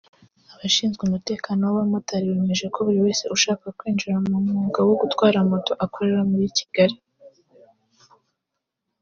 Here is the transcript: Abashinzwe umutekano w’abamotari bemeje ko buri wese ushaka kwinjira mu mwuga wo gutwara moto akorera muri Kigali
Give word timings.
Abashinzwe 0.53 1.01
umutekano 1.05 1.61
w’abamotari 1.65 2.25
bemeje 2.31 2.65
ko 2.73 2.77
buri 2.85 2.99
wese 3.05 3.23
ushaka 3.35 3.65
kwinjira 3.77 4.17
mu 4.27 4.37
mwuga 4.47 4.79
wo 4.87 4.95
gutwara 5.01 5.37
moto 5.49 5.71
akorera 5.85 6.21
muri 6.31 6.45
Kigali 6.57 6.95